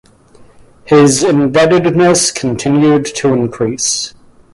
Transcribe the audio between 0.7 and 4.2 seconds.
His indebtedness continued to increase.